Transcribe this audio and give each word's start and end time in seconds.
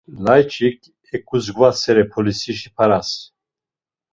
Layç̌ik 0.23 0.79
eǩuzgvasere 1.15 2.03
polisişi 2.11 2.69
paras. 2.75 3.09